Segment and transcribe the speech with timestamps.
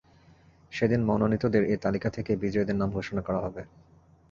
[0.71, 3.61] সেদিন মনোনীতদের এই তালিকা থেকেই বিজয়ীদের নাম ঘোষণা করা হবে।